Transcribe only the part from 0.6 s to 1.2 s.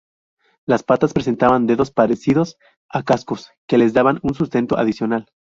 Las patas